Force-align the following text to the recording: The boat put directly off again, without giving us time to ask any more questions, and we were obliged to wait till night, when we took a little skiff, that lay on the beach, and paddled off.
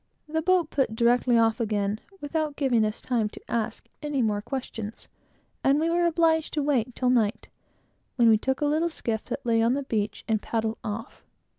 The 0.27 0.41
boat 0.41 0.71
put 0.71 0.95
directly 0.95 1.37
off 1.37 1.59
again, 1.59 1.99
without 2.21 2.55
giving 2.55 2.83
us 2.83 3.01
time 3.01 3.29
to 3.29 3.41
ask 3.47 3.87
any 4.01 4.23
more 4.23 4.41
questions, 4.41 5.07
and 5.63 5.79
we 5.79 5.91
were 5.91 6.05
obliged 6.05 6.55
to 6.55 6.63
wait 6.63 6.95
till 6.95 7.11
night, 7.11 7.49
when 8.15 8.27
we 8.27 8.39
took 8.39 8.61
a 8.61 8.65
little 8.65 8.89
skiff, 8.89 9.23
that 9.25 9.45
lay 9.45 9.61
on 9.61 9.75
the 9.75 9.83
beach, 9.83 10.23
and 10.27 10.41
paddled 10.41 10.79
off. 10.83 11.23